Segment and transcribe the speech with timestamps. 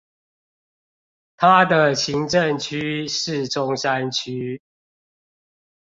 [1.37, 4.59] 他的行政區是中山區